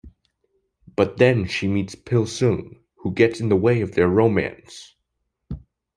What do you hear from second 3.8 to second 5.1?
of their romance.